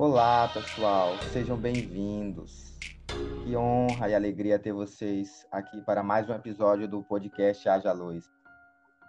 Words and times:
Olá, 0.00 0.46
pessoal, 0.54 1.18
sejam 1.32 1.56
bem-vindos. 1.56 2.78
Que 3.42 3.56
honra 3.56 4.08
e 4.08 4.14
alegria 4.14 4.56
ter 4.56 4.72
vocês 4.72 5.44
aqui 5.50 5.82
para 5.82 6.04
mais 6.04 6.30
um 6.30 6.34
episódio 6.34 6.86
do 6.86 7.02
podcast 7.02 7.68
Haja 7.68 7.92
Luz. 7.92 8.24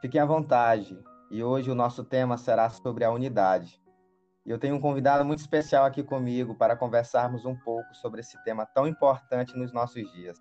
Fiquem 0.02 0.20
à 0.20 0.25
vontade, 0.25 0.99
e 1.29 1.44
hoje 1.44 1.70
o 1.70 1.75
nosso 1.75 2.04
tema 2.04 2.39
será 2.39 2.71
sobre 2.71 3.04
a 3.04 3.12
unidade. 3.12 3.79
Eu 4.43 4.57
tenho 4.57 4.77
um 4.77 4.81
convidado 4.81 5.23
muito 5.23 5.41
especial 5.41 5.86
aqui 5.86 6.02
comigo 6.02 6.55
para 6.55 6.75
conversarmos 6.75 7.45
um 7.45 7.55
pouco 7.55 7.93
sobre 7.93 8.21
esse 8.21 8.43
tema 8.43 8.65
tão 8.65 8.87
importante 8.87 9.55
nos 9.55 9.71
nossos 9.71 10.11
dias. 10.13 10.39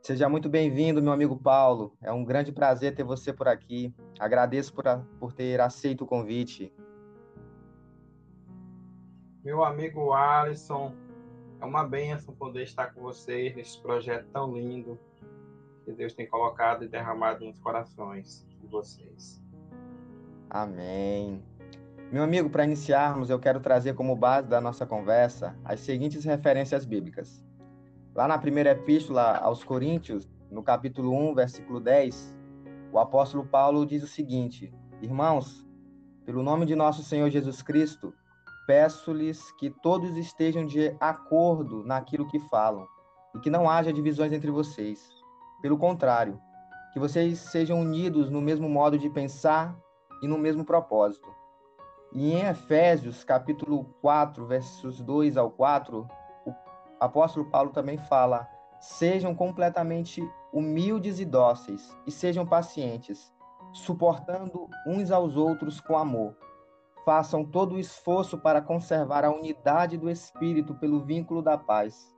Seja 0.00 0.26
muito 0.26 0.48
bem-vindo, 0.48 1.02
meu 1.02 1.12
amigo 1.12 1.36
Paulo. 1.36 1.94
É 2.02 2.10
um 2.10 2.24
grande 2.24 2.50
prazer 2.50 2.94
ter 2.94 3.04
você 3.04 3.30
por 3.30 3.46
aqui. 3.46 3.94
Agradeço 4.18 4.72
por, 4.72 4.84
por 5.20 5.34
ter 5.34 5.60
aceito 5.60 6.04
o 6.04 6.06
convite. 6.06 6.72
Meu 9.46 9.62
amigo 9.62 10.12
Alisson, 10.12 10.92
é 11.60 11.64
uma 11.64 11.84
benção 11.84 12.34
poder 12.34 12.64
estar 12.64 12.92
com 12.92 13.00
vocês 13.00 13.54
nesse 13.54 13.80
projeto 13.80 14.26
tão 14.32 14.52
lindo 14.52 14.98
que 15.84 15.92
Deus 15.92 16.12
tem 16.14 16.26
colocado 16.26 16.82
e 16.82 16.88
derramado 16.88 17.44
nos 17.44 17.56
corações 17.60 18.44
de 18.60 18.66
vocês. 18.66 19.40
Amém. 20.50 21.40
Meu 22.10 22.24
amigo, 22.24 22.50
para 22.50 22.64
iniciarmos, 22.64 23.30
eu 23.30 23.38
quero 23.38 23.60
trazer 23.60 23.94
como 23.94 24.16
base 24.16 24.48
da 24.48 24.60
nossa 24.60 24.84
conversa 24.84 25.56
as 25.64 25.78
seguintes 25.78 26.24
referências 26.24 26.84
bíblicas. 26.84 27.40
Lá 28.16 28.26
na 28.26 28.38
primeira 28.38 28.72
epístola 28.72 29.36
aos 29.36 29.62
Coríntios, 29.62 30.28
no 30.50 30.60
capítulo 30.60 31.12
1, 31.30 31.34
versículo 31.36 31.78
10, 31.78 32.34
o 32.90 32.98
apóstolo 32.98 33.46
Paulo 33.46 33.86
diz 33.86 34.02
o 34.02 34.08
seguinte: 34.08 34.74
Irmãos, 35.00 35.64
pelo 36.24 36.42
nome 36.42 36.66
de 36.66 36.74
nosso 36.74 37.04
Senhor 37.04 37.30
Jesus 37.30 37.62
Cristo, 37.62 38.12
peço-lhes 38.66 39.52
que 39.52 39.70
todos 39.70 40.16
estejam 40.16 40.66
de 40.66 40.96
acordo 41.00 41.84
naquilo 41.84 42.26
que 42.26 42.40
falam 42.40 42.86
e 43.34 43.40
que 43.40 43.50
não 43.50 43.68
haja 43.68 43.92
divisões 43.92 44.32
entre 44.32 44.50
vocês. 44.50 45.08
Pelo 45.62 45.78
contrário, 45.78 46.40
que 46.92 46.98
vocês 46.98 47.38
sejam 47.38 47.80
unidos 47.80 48.30
no 48.30 48.40
mesmo 48.40 48.68
modo 48.68 48.98
de 48.98 49.08
pensar 49.10 49.76
e 50.22 50.26
no 50.26 50.38
mesmo 50.38 50.64
propósito. 50.64 51.28
E 52.12 52.32
em 52.32 52.46
Efésios, 52.46 53.24
capítulo 53.24 53.84
4, 54.00 54.46
versos 54.46 55.00
2 55.00 55.36
ao 55.36 55.50
4, 55.50 56.06
apóstolo 56.98 57.50
Paulo 57.50 57.70
também 57.70 57.98
fala: 57.98 58.48
sejam 58.80 59.34
completamente 59.34 60.22
humildes 60.52 61.20
e 61.20 61.24
dóceis, 61.24 61.94
e 62.06 62.10
sejam 62.10 62.46
pacientes, 62.46 63.32
suportando 63.72 64.68
uns 64.86 65.10
aos 65.10 65.36
outros 65.36 65.80
com 65.80 65.98
amor. 65.98 66.34
Façam 67.06 67.44
todo 67.44 67.76
o 67.76 67.78
esforço 67.78 68.36
para 68.36 68.60
conservar 68.60 69.24
a 69.24 69.30
unidade 69.30 69.96
do 69.96 70.10
espírito 70.10 70.74
pelo 70.74 70.98
vínculo 70.98 71.40
da 71.40 71.56
paz. 71.56 72.12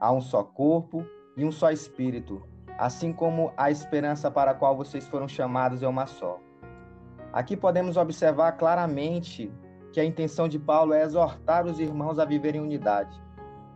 Há 0.00 0.10
um 0.10 0.20
só 0.20 0.42
corpo 0.42 1.06
e 1.36 1.44
um 1.44 1.52
só 1.52 1.70
espírito, 1.70 2.42
assim 2.76 3.12
como 3.12 3.52
a 3.56 3.70
esperança 3.70 4.28
para 4.32 4.50
a 4.50 4.54
qual 4.54 4.76
vocês 4.76 5.06
foram 5.06 5.28
chamados 5.28 5.84
é 5.84 5.86
uma 5.86 6.06
só. 6.06 6.40
Aqui 7.32 7.56
podemos 7.56 7.96
observar 7.96 8.50
claramente 8.58 9.52
que 9.92 10.00
a 10.00 10.04
intenção 10.04 10.48
de 10.48 10.58
Paulo 10.58 10.92
é 10.92 11.04
exortar 11.04 11.64
os 11.64 11.78
irmãos 11.78 12.18
a 12.18 12.24
viverem 12.24 12.60
em 12.60 12.64
unidade. 12.64 13.22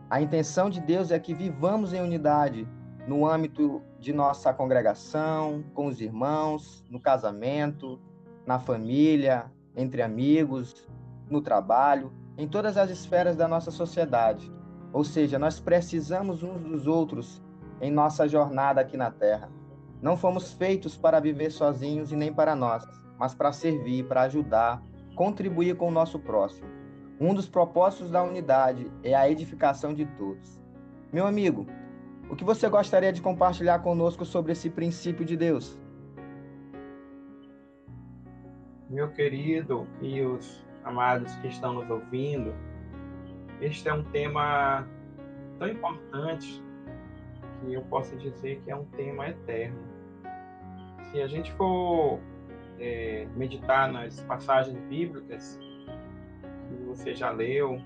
A 0.09 0.21
intenção 0.21 0.69
de 0.69 0.81
Deus 0.81 1.09
é 1.09 1.17
que 1.19 1.33
vivamos 1.33 1.93
em 1.93 2.01
unidade 2.01 2.67
no 3.07 3.25
âmbito 3.25 3.81
de 3.97 4.11
nossa 4.11 4.53
congregação, 4.53 5.63
com 5.73 5.85
os 5.85 6.01
irmãos, 6.01 6.83
no 6.89 6.99
casamento, 6.99 7.97
na 8.45 8.59
família, 8.59 9.49
entre 9.79 10.01
amigos, 10.01 10.87
no 11.29 11.41
trabalho, 11.41 12.11
em 12.37 12.47
todas 12.47 12.77
as 12.77 12.89
esferas 12.89 13.35
da 13.35 13.47
nossa 13.47 13.71
sociedade. 13.71 14.51
Ou 14.91 15.03
seja, 15.03 15.39
nós 15.39 15.59
precisamos 15.59 16.43
uns 16.43 16.61
dos 16.61 16.87
outros 16.87 17.41
em 17.79 17.91
nossa 17.91 18.27
jornada 18.27 18.81
aqui 18.81 18.97
na 18.97 19.11
Terra. 19.11 19.49
Não 20.01 20.17
fomos 20.17 20.53
feitos 20.53 20.97
para 20.97 21.19
viver 21.19 21.51
sozinhos 21.51 22.11
e 22.11 22.15
nem 22.15 22.33
para 22.33 22.55
nós, 22.55 22.85
mas 23.17 23.33
para 23.33 23.51
servir, 23.51 24.05
para 24.05 24.23
ajudar, 24.23 24.81
contribuir 25.15 25.75
com 25.75 25.87
o 25.87 25.91
nosso 25.91 26.19
próximo. 26.19 26.67
Um 27.19 27.33
dos 27.33 27.47
propósitos 27.47 28.09
da 28.09 28.23
unidade 28.23 28.89
é 29.03 29.13
a 29.13 29.29
edificação 29.29 29.93
de 29.93 30.05
todos. 30.05 30.61
Meu 31.11 31.27
amigo, 31.27 31.67
o 32.29 32.35
que 32.35 32.43
você 32.43 32.69
gostaria 32.69 33.11
de 33.11 33.21
compartilhar 33.21 33.79
conosco 33.79 34.23
sobre 34.23 34.53
esse 34.53 34.69
princípio 34.69 35.25
de 35.25 35.35
Deus? 35.35 35.77
Meu 38.89 39.07
querido 39.11 39.87
e 40.01 40.19
os 40.21 40.65
amados 40.83 41.31
que 41.35 41.47
estão 41.47 41.73
nos 41.73 41.87
ouvindo, 41.91 42.55
este 43.61 43.87
é 43.87 43.93
um 43.93 44.03
tema 44.05 44.83
tão 45.59 45.67
importante 45.67 46.59
que 47.61 47.71
eu 47.71 47.83
posso 47.83 48.17
dizer 48.17 48.59
que 48.65 48.71
é 48.71 48.75
um 48.75 48.85
tema 48.85 49.29
eterno. 49.29 49.77
Se 51.11 51.21
a 51.21 51.27
gente 51.27 51.51
for 51.53 52.19
é, 52.79 53.27
meditar 53.35 53.91
nas 53.91 54.21
passagens 54.21 54.79
bíblicas, 54.85 55.59
que 56.67 56.83
você 56.85 57.13
já 57.13 57.29
leu, 57.29 57.79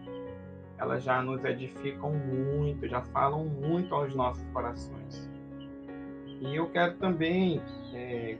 elas 0.78 1.04
já 1.04 1.22
nos 1.22 1.44
edificam 1.44 2.14
muito, 2.14 2.88
já 2.88 3.02
falam 3.02 3.44
muito 3.44 3.94
aos 3.94 4.16
nossos 4.16 4.46
corações. 4.54 5.30
E 6.40 6.56
eu 6.56 6.70
quero 6.70 6.96
também 6.96 7.62
é, 7.94 8.38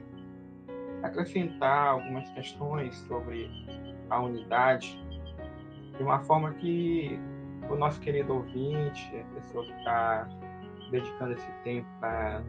acrescentar 1.04 1.88
algumas 1.88 2.28
questões 2.30 2.96
sobre 3.06 3.50
a 4.08 4.20
unidade, 4.20 4.98
de 5.96 6.02
uma 6.02 6.20
forma 6.20 6.52
que 6.54 7.18
o 7.68 7.76
nosso 7.76 8.00
querido 8.00 8.34
ouvinte, 8.34 9.16
a 9.16 9.34
pessoa 9.34 9.64
que 9.64 9.72
está 9.72 10.28
dedicando 10.90 11.32
esse 11.32 11.52
tempo 11.62 11.86
para 12.00 12.42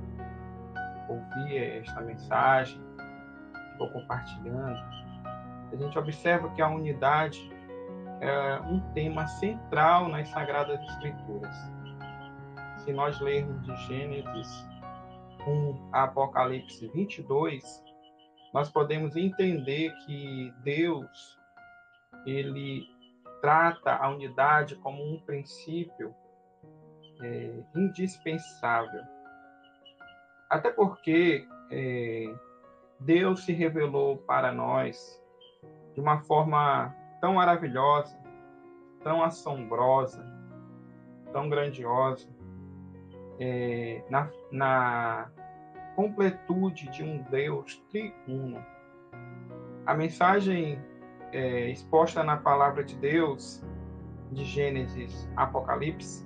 ouvir 1.09 1.57
esta 1.79 2.01
mensagem, 2.01 2.81
estou 3.73 3.89
compartilhando, 3.89 4.79
a 5.71 5.75
gente 5.75 5.99
observa 5.99 6.49
que 6.49 6.61
a 6.61 6.69
unidade 6.69 7.51
é 8.21 8.59
um 8.61 8.79
tema 8.93 9.27
central 9.27 10.07
nas 10.07 10.29
Sagradas 10.29 10.81
Escrituras. 10.81 11.55
Se 12.77 12.93
nós 12.93 13.19
lermos 13.19 13.61
de 13.63 13.75
Gênesis 13.87 14.67
1 15.45 15.89
a 15.91 16.03
Apocalipse 16.03 16.87
22, 16.87 17.84
nós 18.55 18.69
podemos 18.69 19.17
entender 19.17 19.93
que 20.05 20.53
Deus 20.63 21.37
ele 22.25 22.87
trata 23.41 23.93
a 23.93 24.07
unidade 24.07 24.77
como 24.77 25.03
um 25.03 25.19
princípio 25.19 26.15
é, 27.21 27.51
indispensável. 27.75 29.03
Até 30.49 30.71
porque 30.71 31.45
é, 31.69 32.33
Deus 32.97 33.43
se 33.43 33.51
revelou 33.51 34.19
para 34.19 34.53
nós 34.53 35.21
de 35.93 35.99
uma 35.99 36.21
forma 36.21 36.95
tão 37.19 37.33
maravilhosa, 37.33 38.17
tão 39.03 39.21
assombrosa, 39.21 40.25
tão 41.33 41.49
grandiosa, 41.49 42.29
é, 43.37 44.01
na, 44.09 44.29
na 44.49 45.29
completude 45.95 46.89
de 46.89 47.03
um 47.03 47.23
Deus 47.23 47.83
triuno. 47.89 48.63
A 49.85 49.93
mensagem 49.93 50.79
é, 51.31 51.69
exposta 51.69 52.23
na 52.23 52.37
palavra 52.37 52.83
de 52.83 52.95
Deus, 52.97 53.63
de 54.31 54.43
Gênesis 54.43 55.29
Apocalipse, 55.35 56.25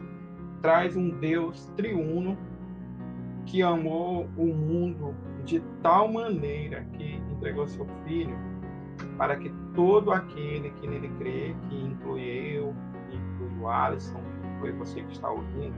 traz 0.61 0.95
um 0.95 1.09
Deus 1.19 1.65
triuno 1.75 2.37
que 3.45 3.61
amou 3.61 4.29
o 4.37 4.45
mundo 4.45 5.15
de 5.43 5.59
tal 5.81 6.11
maneira 6.11 6.85
que 6.93 7.15
entregou 7.31 7.67
seu 7.67 7.87
filho 8.05 8.37
para 9.17 9.35
que 9.37 9.49
todo 9.75 10.11
aquele 10.11 10.69
que 10.71 10.87
nele 10.87 11.09
crê, 11.17 11.55
que 11.67 11.75
inclui 11.75 12.21
eu, 12.21 12.75
que 13.09 13.15
inclui 13.15 13.59
o 13.61 13.67
Alisson, 13.67 14.21
que 14.41 14.47
inclui 14.47 14.71
você 14.73 15.01
que 15.01 15.11
está 15.11 15.29
ouvindo, 15.29 15.75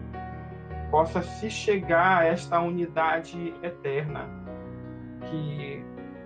possa 0.91 1.21
se 1.23 1.49
chegar 1.49 2.21
a 2.21 2.25
esta 2.25 2.59
unidade 2.59 3.53
eterna, 3.63 4.29
que 5.29 5.83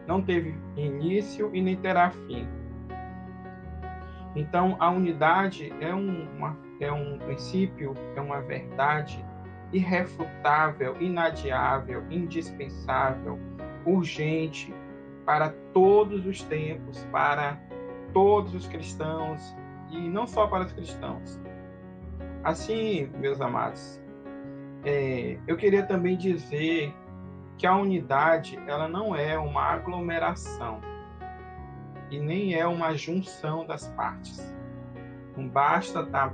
não 0.08 0.22
teve 0.22 0.58
início 0.76 1.50
e 1.54 1.62
nem 1.62 1.78
terá 1.78 2.10
fim. 2.10 2.48
Então, 4.36 4.76
a 4.80 4.90
unidade 4.90 5.72
é, 5.80 5.94
uma, 5.94 6.58
é 6.82 6.92
um 6.92 7.18
princípio, 7.20 7.94
é 8.16 8.20
uma 8.20 8.42
verdade 8.42 9.24
irrefutável, 9.72 11.00
inadiável, 11.00 12.04
indispensável, 12.10 13.40
urgente, 13.86 14.74
para 15.26 15.50
todos 15.74 16.26
os 16.26 16.42
tempos, 16.44 17.06
para 17.12 17.60
todos 18.14 18.54
os 18.54 18.68
cristãos 18.68 19.56
e 19.90 20.10
não 20.10 20.28
só 20.28 20.48
para 20.48 20.66
os 20.66 20.74
cristãos. 20.74 21.40
Assim, 22.44 23.10
meus 23.18 23.42
amados, 23.42 24.02
é, 24.86 25.40
eu 25.48 25.58
queria 25.58 25.84
também 25.84 26.16
dizer 26.16 26.94
que 27.58 27.66
a 27.66 27.76
unidade 27.76 28.58
ela 28.68 28.88
não 28.88 29.16
é 29.16 29.38
uma 29.38 29.64
aglomeração 29.64 30.80
e 32.12 32.20
nem 32.20 32.54
é 32.54 32.68
uma 32.68 32.94
junção 32.94 33.66
das 33.66 33.88
partes. 33.90 34.56
Não 35.36 35.48
basta 35.48 36.02
estar 36.02 36.34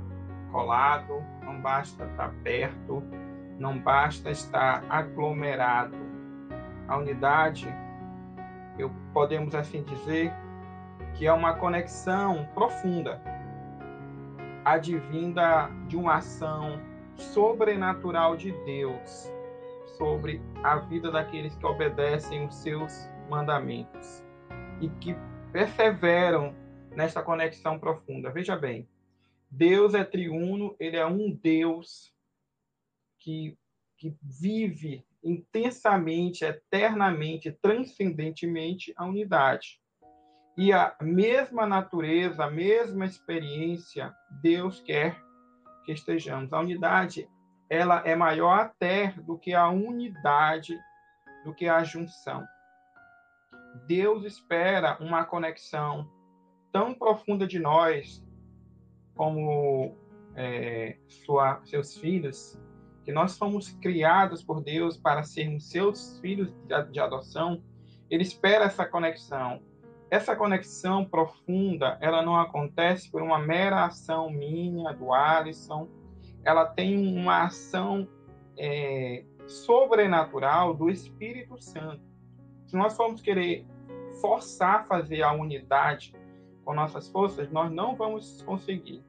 colado, 0.50 1.24
não 1.42 1.60
basta 1.62 2.04
estar 2.04 2.30
perto, 2.42 3.02
não 3.58 3.78
basta 3.78 4.30
estar 4.30 4.84
aglomerado. 4.90 5.96
A 6.86 6.98
unidade, 6.98 7.66
eu 8.78 8.90
podemos 9.14 9.54
assim 9.54 9.82
dizer, 9.82 10.30
que 11.14 11.26
é 11.26 11.32
uma 11.32 11.54
conexão 11.54 12.46
profunda, 12.54 13.18
advinda 14.62 15.70
de 15.88 15.96
uma 15.96 16.16
ação 16.16 16.91
sobrenatural 17.16 18.36
de 18.36 18.52
Deus 18.64 19.30
sobre 19.96 20.40
a 20.62 20.76
vida 20.76 21.10
daqueles 21.10 21.54
que 21.56 21.66
obedecem 21.66 22.46
os 22.46 22.54
seus 22.56 22.92
mandamentos 23.28 24.24
e 24.80 24.88
que 25.00 25.14
perseveram 25.52 26.54
nesta 26.96 27.22
conexão 27.22 27.78
profunda. 27.78 28.30
Veja 28.30 28.56
bem, 28.56 28.88
Deus 29.50 29.94
é 29.94 30.02
triuno, 30.04 30.74
ele 30.80 30.96
é 30.96 31.06
um 31.06 31.30
Deus 31.30 32.12
que, 33.18 33.56
que 33.98 34.16
vive 34.22 35.04
intensamente, 35.22 36.44
eternamente, 36.44 37.52
transcendentemente 37.52 38.92
a 38.96 39.04
unidade. 39.04 39.80
E 40.56 40.72
a 40.72 40.94
mesma 41.00 41.66
natureza, 41.66 42.44
a 42.44 42.50
mesma 42.50 43.06
experiência, 43.06 44.14
Deus 44.42 44.80
quer 44.80 45.22
que 45.84 45.92
estejamos. 45.92 46.52
A 46.52 46.60
unidade, 46.60 47.28
ela 47.68 48.02
é 48.06 48.14
maior 48.14 48.60
até 48.60 49.12
do 49.12 49.38
que 49.38 49.54
a 49.54 49.68
unidade, 49.68 50.78
do 51.44 51.54
que 51.54 51.68
a 51.68 51.82
junção. 51.82 52.44
Deus 53.86 54.24
espera 54.24 54.98
uma 55.00 55.24
conexão 55.24 56.10
tão 56.70 56.94
profunda 56.94 57.46
de 57.46 57.58
nós, 57.58 58.24
como 59.14 59.96
é, 60.34 60.96
sua, 61.08 61.60
seus 61.64 61.96
filhos, 61.96 62.58
que 63.04 63.12
nós 63.12 63.36
fomos 63.36 63.70
criados 63.72 64.42
por 64.42 64.62
Deus 64.62 64.96
para 64.96 65.22
sermos 65.22 65.68
seus 65.68 66.18
filhos 66.20 66.52
de, 66.66 66.90
de 66.90 67.00
adoção, 67.00 67.62
Ele 68.08 68.22
espera 68.22 68.64
essa 68.64 68.86
conexão. 68.86 69.62
Essa 70.12 70.36
conexão 70.36 71.06
profunda, 71.06 71.96
ela 71.98 72.20
não 72.20 72.38
acontece 72.38 73.10
por 73.10 73.22
uma 73.22 73.38
mera 73.38 73.86
ação 73.86 74.28
minha, 74.28 74.92
do 74.92 75.10
Alisson, 75.10 75.88
ela 76.44 76.66
tem 76.66 77.16
uma 77.16 77.44
ação 77.44 78.06
é, 78.58 79.24
sobrenatural 79.46 80.74
do 80.74 80.90
Espírito 80.90 81.56
Santo. 81.56 82.02
Se 82.66 82.76
nós 82.76 82.94
formos 82.94 83.22
querer 83.22 83.66
forçar 84.20 84.80
a 84.80 84.84
fazer 84.84 85.22
a 85.22 85.32
unidade 85.32 86.14
com 86.62 86.74
nossas 86.74 87.08
forças, 87.08 87.50
nós 87.50 87.72
não 87.72 87.96
vamos 87.96 88.42
conseguir. 88.42 89.02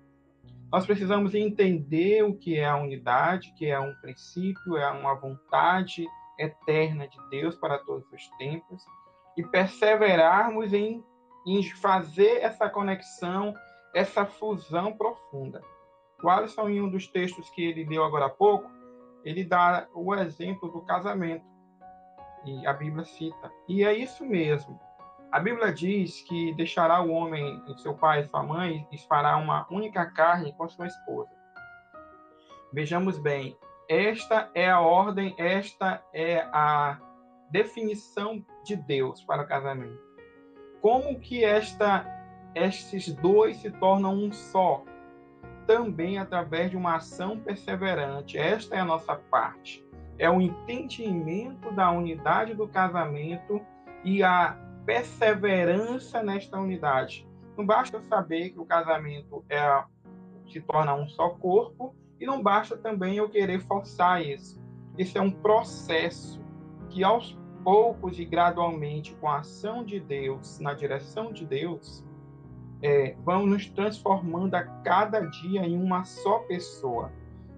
Nós 0.71 0.85
precisamos 0.85 1.35
entender 1.35 2.23
o 2.23 2.33
que 2.33 2.57
é 2.57 2.65
a 2.65 2.77
unidade, 2.77 3.53
que 3.57 3.65
é 3.65 3.77
um 3.77 3.93
princípio, 3.95 4.77
é 4.77 4.89
uma 4.89 5.15
vontade 5.15 6.07
eterna 6.39 7.09
de 7.09 7.17
Deus 7.29 7.57
para 7.57 7.77
todos 7.79 8.09
os 8.09 8.29
tempos, 8.37 8.85
e 9.35 9.43
perseverarmos 9.43 10.73
em, 10.73 11.03
em 11.45 11.63
fazer 11.81 12.41
essa 12.41 12.69
conexão, 12.69 13.53
essa 13.93 14.25
fusão 14.25 14.93
profunda. 14.93 15.61
O 16.23 16.29
Alisson, 16.29 16.69
em 16.69 16.81
um 16.81 16.89
dos 16.89 17.07
textos 17.07 17.49
que 17.49 17.63
ele 17.63 17.85
deu 17.85 18.03
agora 18.03 18.25
há 18.25 18.29
pouco, 18.29 18.69
ele 19.23 19.43
dá 19.43 19.87
o 19.93 20.13
exemplo 20.15 20.69
do 20.69 20.81
casamento. 20.81 21.45
E 22.45 22.65
a 22.67 22.73
Bíblia 22.73 23.05
cita. 23.05 23.51
E 23.67 23.83
é 23.83 23.93
isso 23.93 24.25
mesmo. 24.25 24.79
A 25.31 25.39
Bíblia 25.39 25.73
diz 25.73 26.21
que 26.21 26.53
deixará 26.53 27.01
o 27.01 27.09
homem 27.09 27.61
seu 27.77 27.95
pai 27.95 28.21
e 28.21 28.25
sua 28.25 28.43
mãe 28.43 28.87
e 28.91 28.97
fará 28.99 29.35
uma 29.37 29.65
única 29.71 30.05
carne 30.05 30.53
com 30.53 30.69
sua 30.69 30.85
esposa. 30.85 31.31
Vejamos 32.71 33.17
bem, 33.17 33.57
esta 33.89 34.49
é 34.53 34.69
a 34.69 34.79
ordem, 34.79 35.33
esta 35.37 36.03
é 36.13 36.47
a 36.53 36.99
definição 37.53 38.43
de 38.65 38.75
Deus 38.75 39.23
para 39.23 39.43
o 39.43 39.47
casamento. 39.47 40.01
Como 40.81 41.19
que 41.19 41.45
esta, 41.45 42.03
estes 42.55 43.13
dois 43.13 43.57
se 43.57 43.69
tornam 43.69 44.15
um 44.15 44.31
só? 44.31 44.83
Também 45.67 46.17
através 46.17 46.71
de 46.71 46.75
uma 46.75 46.95
ação 46.95 47.39
perseverante. 47.39 48.39
Esta 48.39 48.75
é 48.75 48.79
a 48.79 48.85
nossa 48.85 49.15
parte. 49.15 49.85
É 50.17 50.29
o 50.29 50.41
entendimento 50.41 51.71
da 51.71 51.91
unidade 51.91 52.55
do 52.55 52.67
casamento 52.67 53.61
e 54.03 54.23
a 54.23 54.57
perseverança 54.83 56.23
nesta 56.23 56.59
unidade. 56.59 57.25
Não 57.55 57.65
basta 57.65 58.01
saber 58.01 58.49
que 58.49 58.59
o 58.59 58.65
casamento 58.65 59.45
é 59.47 59.61
se 60.51 60.59
torna 60.59 60.95
um 60.95 61.07
só 61.07 61.29
corpo 61.29 61.95
e 62.19 62.25
não 62.25 62.41
basta 62.41 62.75
também 62.75 63.17
eu 63.17 63.29
querer 63.29 63.61
forçar 63.61 64.25
isso. 64.25 64.59
Isso 64.97 65.17
é 65.17 65.21
um 65.21 65.31
processo 65.31 66.41
que 66.89 67.03
aos 67.03 67.37
poucos 67.63 68.19
e 68.19 68.25
gradualmente, 68.25 69.13
com 69.15 69.27
a 69.27 69.39
ação 69.39 69.83
de 69.83 69.99
Deus, 69.99 70.59
na 70.59 70.73
direção 70.73 71.31
de 71.31 71.45
Deus, 71.45 72.03
é, 72.81 73.15
vão 73.23 73.45
nos 73.45 73.67
transformando 73.69 74.55
a 74.55 74.63
cada 74.63 75.21
dia 75.21 75.65
em 75.65 75.77
uma 75.77 76.03
só 76.03 76.39
pessoa. 76.39 77.11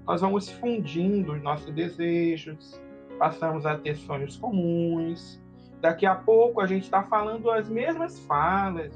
Nós 0.05 0.21
vamos 0.21 0.49
fundindo 0.49 1.33
os 1.33 1.41
nossos 1.41 1.73
desejos, 1.73 2.79
passamos 3.17 3.65
a 3.65 3.77
ter 3.77 3.95
sonhos 3.95 4.37
comuns, 4.37 5.41
Daqui 5.85 6.07
a 6.07 6.15
pouco 6.15 6.61
a 6.61 6.65
gente 6.65 6.85
está 6.85 7.03
falando 7.03 7.51
as 7.51 7.69
mesmas 7.69 8.19
falas, 8.21 8.91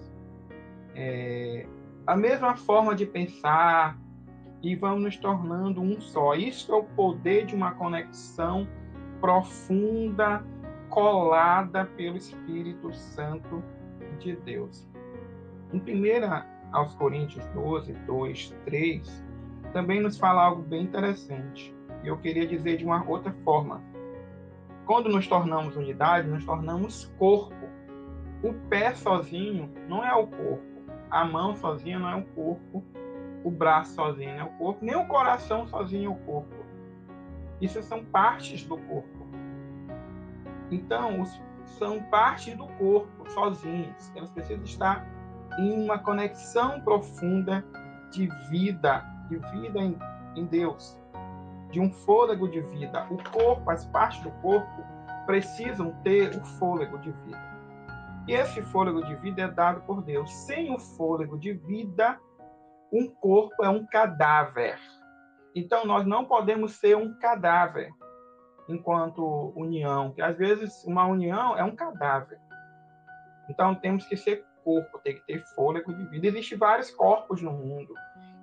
é, 0.96 1.68
a 2.08 2.16
mesma 2.18 2.56
forma 2.56 2.96
de 2.96 3.06
pensar 3.06 3.96
e 4.60 4.76
vamos 4.76 5.04
nos 5.04 5.18
tornando 5.18 5.82
um 5.82 6.02
só. 6.02 6.34
Isso 6.34 6.74
é 6.74 6.76
o 6.76 6.84
poder 6.84 7.46
de 7.46 7.54
uma 7.54 7.74
conexão 7.74 8.68
profunda, 9.22 10.44
colada 10.90 11.86
pelo 11.86 12.18
Espírito 12.18 12.94
Santo 12.94 13.64
de 14.20 14.36
Deus. 14.36 14.88
Em 15.72 15.80
1 15.80 16.44
aos 16.72 16.96
Coríntios 16.96 17.46
12, 17.48 17.94
2, 17.94 18.56
3, 18.66 19.26
também 19.72 20.02
nos 20.02 20.18
fala 20.18 20.44
algo 20.44 20.62
bem 20.62 20.84
interessante. 20.84 21.76
E 22.04 22.08
eu 22.08 22.18
queria 22.18 22.48
dizer 22.48 22.78
de 22.78 22.86
uma 22.86 23.08
outra 23.08 23.32
forma 23.44 23.82
quando 24.90 25.08
nos 25.08 25.28
tornamos 25.28 25.78
unidade, 25.78 26.28
nos 26.28 26.44
tornamos 26.44 27.06
corpo. 27.20 27.70
O 28.42 28.54
pé 28.70 28.96
sozinho 28.96 29.72
não 29.88 30.04
é 30.04 30.16
o 30.16 30.26
corpo, 30.26 30.82
a 31.12 31.24
mão 31.24 31.56
sozinha 31.56 32.00
não 32.00 32.10
é 32.10 32.16
o 32.16 32.26
corpo, 32.26 32.84
o 33.44 33.52
braço 33.52 33.94
sozinho 33.94 34.32
não 34.32 34.40
é 34.40 34.44
o 34.46 34.50
corpo, 34.58 34.84
nem 34.84 34.96
o 34.96 35.06
coração 35.06 35.68
sozinho 35.68 36.10
é 36.10 36.14
o 36.16 36.18
corpo. 36.26 36.66
Isso 37.62 37.84
são 37.84 38.04
partes 38.04 38.66
do 38.66 38.80
corpo. 38.80 39.19
Então, 40.72 41.22
os, 41.22 41.42
são 41.78 42.02
partes 42.04 42.56
do 42.56 42.68
corpo 42.68 43.30
sozinhos. 43.32 44.12
Elas 44.16 44.30
precisam 44.32 44.64
estar 44.64 45.06
em 45.58 45.84
uma 45.84 46.00
conexão 46.00 46.82
profunda 46.82 47.66
de 48.12 48.28
vida, 48.50 49.04
de 49.30 49.38
vida 49.38 49.80
em, 49.80 49.98
em 50.36 50.46
Deus 50.46 51.00
de 51.72 51.80
um 51.80 51.92
fôlego 51.92 52.48
de 52.48 52.62
vida. 52.62 53.06
O 53.10 53.18
corpo, 53.32 53.70
as 53.70 53.86
partes 53.86 54.22
do 54.22 54.32
corpo, 54.42 54.84
precisam 55.26 55.92
ter 56.04 56.36
o 56.36 56.44
fôlego 56.44 56.98
de 57.00 57.12
vida. 57.12 57.50
E 58.28 58.34
esse 58.34 58.62
fôlego 58.62 59.04
de 59.04 59.16
vida 59.16 59.44
é 59.44 59.48
dado 59.48 59.82
por 59.82 60.02
Deus. 60.04 60.32
Sem 60.32 60.74
o 60.74 60.80
fôlego 60.80 61.38
de 61.38 61.54
vida, 61.54 62.20
um 62.92 63.08
corpo 63.08 63.64
é 63.64 63.70
um 63.70 63.86
cadáver. 63.86 64.80
Então, 65.56 65.86
nós 65.86 66.06
não 66.06 66.26
podemos 66.26 66.74
ser 66.74 66.96
um 66.96 67.14
cadáver 67.20 67.92
enquanto 68.70 69.52
união, 69.56 70.12
que 70.12 70.22
às 70.22 70.38
vezes 70.38 70.86
uma 70.86 71.06
união 71.06 71.58
é 71.58 71.64
um 71.64 71.76
cadáver. 71.76 72.40
Então, 73.50 73.74
temos 73.74 74.06
que 74.06 74.16
ser 74.16 74.46
corpo, 74.64 75.00
tem 75.00 75.16
que 75.16 75.26
ter 75.26 75.44
fôlego 75.56 75.92
de 75.92 76.06
vida. 76.06 76.28
Existem 76.28 76.58
vários 76.58 76.92
corpos 76.92 77.42
no 77.42 77.52
mundo. 77.52 77.94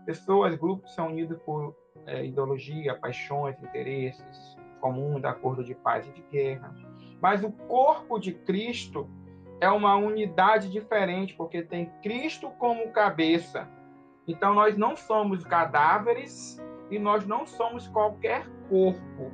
Pessoas, 0.04 0.56
grupos 0.56 0.92
são 0.94 1.08
unidos 1.08 1.38
por 1.44 1.76
é, 2.06 2.24
ideologia, 2.24 2.98
paixões, 2.98 3.56
interesses 3.62 4.56
comuns, 4.80 5.24
acordo 5.24 5.64
de 5.64 5.74
paz 5.74 6.06
e 6.08 6.12
de 6.12 6.22
guerra. 6.30 6.74
Mas 7.20 7.42
o 7.42 7.50
corpo 7.50 8.18
de 8.18 8.32
Cristo 8.32 9.08
é 9.60 9.70
uma 9.70 9.96
unidade 9.96 10.70
diferente, 10.70 11.34
porque 11.34 11.62
tem 11.62 11.90
Cristo 12.02 12.50
como 12.58 12.90
cabeça. 12.90 13.68
Então 14.28 14.54
nós 14.54 14.76
não 14.76 14.96
somos 14.96 15.44
cadáveres 15.44 16.60
e 16.90 16.98
nós 16.98 17.26
não 17.26 17.46
somos 17.46 17.88
qualquer 17.88 18.46
corpo 18.68 19.32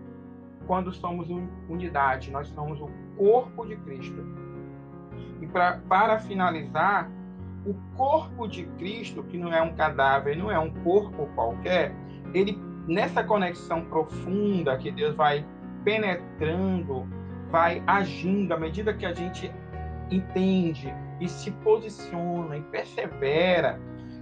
quando 0.73 0.91
somos 0.91 1.29
unidade, 1.69 2.31
nós 2.31 2.49
somos 2.49 2.81
o 2.81 2.89
corpo 3.19 3.67
de 3.67 3.77
Cristo. 3.77 4.25
E 5.43 5.47
pra, 5.47 5.83
para 5.87 6.19
finalizar, 6.19 7.11
o 7.67 7.75
corpo 7.95 8.49
de 8.49 8.65
Cristo, 8.79 9.23
que 9.23 9.37
não 9.37 9.53
é 9.53 9.61
um 9.61 9.75
cadáver, 9.75 10.35
não 10.35 10.51
é 10.51 10.59
um 10.59 10.71
corpo 10.83 11.27
qualquer, 11.35 11.95
ele 12.33 12.59
nessa 12.89 13.23
conexão 13.23 13.85
profunda 13.85 14.75
que 14.79 14.91
Deus 14.91 15.15
vai 15.15 15.45
penetrando, 15.85 17.07
vai 17.51 17.83
agindo 17.87 18.55
à 18.55 18.57
medida 18.57 18.95
que 18.95 19.05
a 19.05 19.13
gente 19.13 19.53
entende 20.11 20.91
e 21.21 21.29
se 21.29 21.51
posiciona 21.51 22.57
e 22.57 22.63
persevera, 22.63 23.79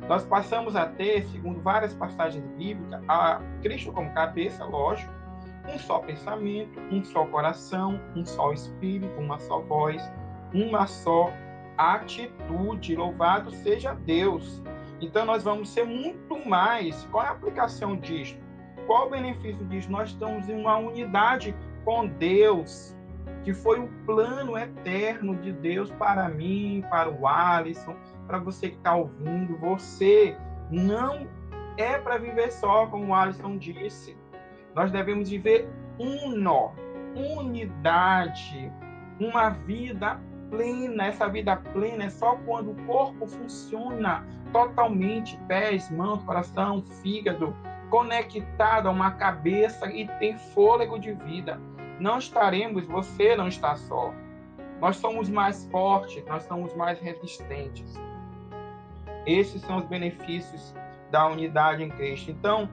nós 0.08 0.24
passamos 0.24 0.74
a 0.74 0.84
ter, 0.84 1.22
segundo 1.28 1.60
várias 1.60 1.94
passagens 1.94 2.44
bíblicas, 2.58 3.00
a 3.06 3.40
Cristo 3.62 3.92
como 3.92 4.12
cabeça, 4.12 4.64
lógico, 4.64 5.19
um 5.68 5.78
só 5.78 5.98
pensamento, 5.98 6.80
um 6.90 7.04
só 7.04 7.24
coração, 7.26 8.00
um 8.16 8.24
só 8.24 8.52
espírito, 8.52 9.18
uma 9.20 9.38
só 9.38 9.60
voz, 9.60 10.02
uma 10.52 10.86
só 10.86 11.32
atitude. 11.76 12.96
Louvado 12.96 13.50
seja 13.50 13.94
Deus. 13.94 14.62
Então 15.00 15.24
nós 15.24 15.42
vamos 15.42 15.70
ser 15.70 15.84
muito 15.84 16.46
mais. 16.48 17.04
Qual 17.10 17.24
é 17.24 17.28
a 17.28 17.32
aplicação 17.32 17.96
disso? 17.96 18.38
Qual 18.86 19.06
o 19.06 19.10
benefício 19.10 19.64
disso? 19.66 19.90
Nós 19.90 20.10
estamos 20.10 20.48
em 20.48 20.60
uma 20.60 20.76
unidade 20.76 21.54
com 21.84 22.06
Deus, 22.06 22.94
que 23.44 23.54
foi 23.54 23.80
o 23.80 23.88
plano 24.04 24.58
eterno 24.58 25.36
de 25.36 25.52
Deus 25.52 25.90
para 25.92 26.28
mim, 26.28 26.84
para 26.90 27.08
o 27.08 27.26
Alisson, 27.26 27.96
para 28.26 28.38
você 28.38 28.70
que 28.70 28.76
está 28.76 28.94
ouvindo. 28.94 29.56
Você 29.58 30.36
não 30.70 31.26
é 31.76 31.96
para 31.98 32.18
viver 32.18 32.50
só, 32.52 32.86
como 32.86 33.06
o 33.06 33.14
Alisson 33.14 33.56
disse. 33.56 34.16
Nós 34.74 34.90
devemos 34.90 35.28
viver 35.28 35.68
uno, 35.98 36.72
unidade, 37.14 38.72
uma 39.18 39.50
vida 39.50 40.20
plena. 40.50 41.06
Essa 41.06 41.28
vida 41.28 41.56
plena 41.56 42.04
é 42.04 42.10
só 42.10 42.36
quando 42.46 42.72
o 42.72 42.86
corpo 42.86 43.26
funciona 43.26 44.26
totalmente, 44.52 45.38
pés, 45.46 45.90
mãos, 45.90 46.22
coração, 46.24 46.82
fígado, 47.02 47.54
conectado 47.88 48.88
a 48.88 48.90
uma 48.90 49.12
cabeça 49.12 49.90
e 49.90 50.06
tem 50.18 50.36
fôlego 50.36 50.98
de 50.98 51.12
vida. 51.12 51.60
Não 51.98 52.18
estaremos, 52.18 52.86
você 52.86 53.36
não 53.36 53.48
está 53.48 53.76
só. 53.76 54.12
Nós 54.80 54.96
somos 54.96 55.28
mais 55.28 55.66
fortes, 55.70 56.24
nós 56.24 56.44
somos 56.44 56.74
mais 56.74 56.98
resistentes. 57.00 57.94
Esses 59.26 59.60
são 59.62 59.76
os 59.76 59.84
benefícios 59.84 60.74
da 61.10 61.26
unidade 61.26 61.82
em 61.82 61.90
Cristo. 61.90 62.30
Então, 62.30 62.68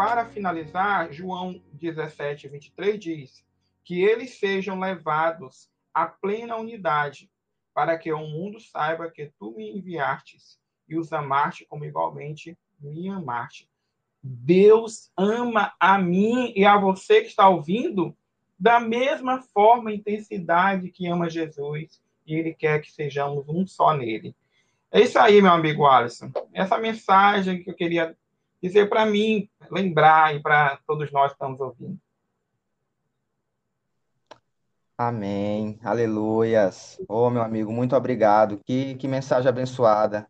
para 0.00 0.24
finalizar, 0.24 1.12
João 1.12 1.60
17, 1.74 2.48
23 2.48 2.98
diz 2.98 3.44
que 3.84 4.02
eles 4.02 4.38
sejam 4.38 4.80
levados 4.80 5.68
à 5.92 6.06
plena 6.06 6.56
unidade, 6.56 7.30
para 7.74 7.98
que 7.98 8.10
o 8.10 8.26
mundo 8.26 8.58
saiba 8.58 9.10
que 9.10 9.30
tu 9.38 9.50
me 9.50 9.76
enviastes 9.76 10.58
e 10.88 10.96
os 10.96 11.12
amaste 11.12 11.66
como 11.66 11.84
igualmente 11.84 12.56
me 12.80 13.10
amaste. 13.10 13.68
Deus 14.22 15.12
ama 15.14 15.74
a 15.78 15.98
mim 15.98 16.54
e 16.56 16.64
a 16.64 16.78
você 16.78 17.20
que 17.20 17.28
está 17.28 17.46
ouvindo 17.50 18.16
da 18.58 18.80
mesma 18.80 19.42
forma, 19.42 19.92
intensidade 19.92 20.88
que 20.88 21.08
ama 21.08 21.28
Jesus 21.28 22.00
e 22.26 22.36
Ele 22.36 22.54
quer 22.54 22.80
que 22.80 22.90
sejamos 22.90 23.46
um 23.46 23.66
só 23.66 23.94
nele. 23.94 24.34
É 24.90 25.02
isso 25.02 25.18
aí, 25.18 25.42
meu 25.42 25.52
amigo 25.52 25.84
Alisson. 25.84 26.32
Essa 26.54 26.78
mensagem 26.78 27.62
que 27.62 27.68
eu 27.68 27.74
queria 27.74 28.16
dizer 28.62 28.88
para 28.88 29.06
mim, 29.06 29.48
lembrar 29.70 30.34
e 30.34 30.40
para 30.40 30.78
todos 30.86 31.10
nós 31.10 31.28
que 31.28 31.34
estamos 31.34 31.60
ouvindo. 31.60 31.98
Amém. 34.96 35.78
Aleluias. 35.82 37.00
Oh, 37.08 37.30
meu 37.30 37.42
amigo, 37.42 37.72
muito 37.72 37.96
obrigado. 37.96 38.60
Que, 38.66 38.94
que 38.96 39.08
mensagem 39.08 39.48
abençoada. 39.48 40.28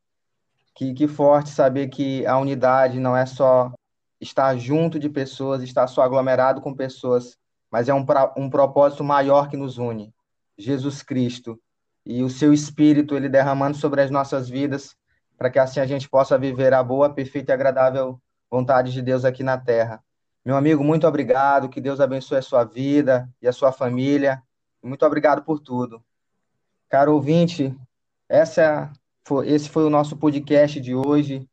Que, 0.75 0.95
que 0.95 1.09
forte 1.09 1.51
saber 1.51 1.89
que 1.89 2.25
a 2.25 2.39
unidade 2.39 3.01
não 3.01 3.17
é 3.17 3.27
só 3.27 3.73
estar 4.21 4.57
junto 4.57 4.99
de 4.99 5.09
pessoas, 5.09 5.63
estar 5.63 5.89
só 5.89 6.03
aglomerado 6.03 6.61
com 6.61 6.73
pessoas, 6.73 7.37
mas 7.69 7.89
é 7.89 7.95
um, 7.95 8.07
um 8.37 8.49
propósito 8.49 9.03
maior 9.03 9.49
que 9.49 9.57
nos 9.57 9.77
une. 9.77 10.15
Jesus 10.57 11.03
Cristo 11.03 11.61
e 12.07 12.23
o 12.23 12.31
seu 12.31 12.53
Espírito, 12.53 13.17
ele 13.17 13.29
derramando 13.29 13.77
sobre 13.77 14.03
as 14.03 14.11
nossas 14.11 14.49
vidas, 14.49 14.95
para 15.41 15.49
que 15.49 15.59
assim 15.59 15.81
a 15.81 15.87
gente 15.87 16.07
possa 16.07 16.37
viver 16.37 16.75
a 16.75 16.83
boa, 16.83 17.09
perfeita 17.09 17.51
e 17.51 17.55
agradável 17.55 18.21
vontade 18.51 18.93
de 18.93 19.01
Deus 19.01 19.25
aqui 19.25 19.43
na 19.43 19.57
terra. 19.57 20.05
Meu 20.45 20.55
amigo, 20.55 20.85
muito 20.85 21.07
obrigado, 21.07 21.71
que 21.71 21.81
Deus 21.81 21.99
abençoe 21.99 22.37
a 22.37 22.43
sua 22.43 22.63
vida 22.63 23.27
e 23.41 23.49
a 23.49 23.53
sua 23.53 23.73
família. 23.73 24.43
Muito 24.83 25.03
obrigado 25.07 25.43
por 25.43 25.59
tudo. 25.59 26.05
Caro 26.91 27.15
ouvinte, 27.15 27.75
essa, 28.29 28.93
esse 29.47 29.71
foi 29.71 29.85
o 29.85 29.89
nosso 29.89 30.15
podcast 30.19 30.79
de 30.79 30.95
hoje. 30.95 31.49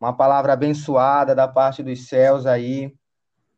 Uma 0.00 0.12
palavra 0.12 0.52
abençoada 0.52 1.34
da 1.34 1.48
parte 1.48 1.82
dos 1.82 2.06
céus 2.06 2.46
aí. 2.46 2.94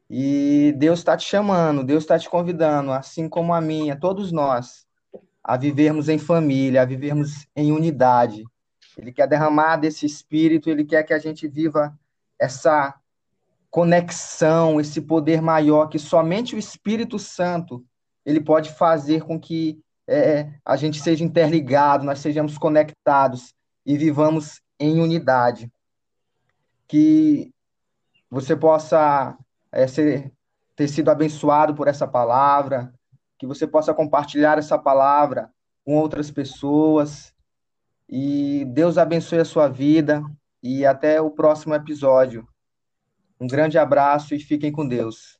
E 0.08 0.74
Deus 0.78 1.00
está 1.00 1.14
te 1.14 1.26
chamando, 1.26 1.84
Deus 1.84 2.04
está 2.04 2.18
te 2.18 2.30
convidando, 2.30 2.90
assim 2.90 3.28
como 3.28 3.52
a 3.52 3.60
mim, 3.60 3.90
a 3.90 3.96
todos 3.96 4.32
nós, 4.32 4.86
a 5.42 5.58
vivermos 5.58 6.08
em 6.08 6.16
família, 6.16 6.80
a 6.80 6.86
vivermos 6.86 7.46
em 7.54 7.70
unidade. 7.70 8.44
Ele 8.96 9.12
quer 9.12 9.26
derramar 9.26 9.76
desse 9.76 10.06
espírito, 10.06 10.70
ele 10.70 10.84
quer 10.84 11.02
que 11.02 11.12
a 11.12 11.18
gente 11.18 11.48
viva 11.48 11.98
essa 12.38 12.94
conexão, 13.70 14.80
esse 14.80 15.00
poder 15.00 15.42
maior 15.42 15.88
que 15.88 15.98
somente 15.98 16.54
o 16.54 16.58
Espírito 16.58 17.18
Santo 17.18 17.84
ele 18.24 18.40
pode 18.40 18.72
fazer 18.72 19.24
com 19.24 19.38
que 19.38 19.82
é, 20.06 20.48
a 20.64 20.76
gente 20.76 21.00
seja 21.00 21.24
interligado, 21.24 22.04
nós 22.04 22.20
sejamos 22.20 22.56
conectados 22.56 23.52
e 23.84 23.98
vivamos 23.98 24.60
em 24.78 25.00
unidade. 25.00 25.70
Que 26.86 27.52
você 28.30 28.54
possa 28.54 29.36
é, 29.72 29.86
ser, 29.86 30.32
ter 30.76 30.88
sido 30.88 31.10
abençoado 31.10 31.74
por 31.74 31.88
essa 31.88 32.06
palavra, 32.06 32.94
que 33.38 33.46
você 33.46 33.66
possa 33.66 33.92
compartilhar 33.92 34.56
essa 34.56 34.78
palavra 34.78 35.50
com 35.84 35.96
outras 35.96 36.30
pessoas. 36.30 37.33
E 38.08 38.64
Deus 38.66 38.98
abençoe 38.98 39.38
a 39.38 39.44
sua 39.44 39.68
vida 39.68 40.22
e 40.62 40.84
até 40.84 41.20
o 41.20 41.30
próximo 41.30 41.74
episódio. 41.74 42.46
Um 43.40 43.46
grande 43.46 43.78
abraço 43.78 44.34
e 44.34 44.38
fiquem 44.38 44.72
com 44.72 44.86
Deus. 44.86 45.38